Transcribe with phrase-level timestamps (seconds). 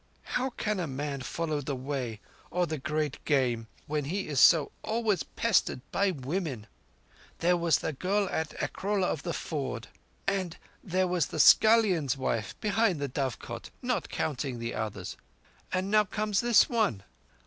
[0.23, 5.21] "How can a man follow the Way or the Great Game when he is so—always
[5.21, 6.65] pestered by women?
[7.37, 9.89] There was that girl at Akrola of the Ford;
[10.25, 16.67] and there was the scullion's wife behind the dovecot—not counting the others—and now comes this
[16.67, 17.03] one!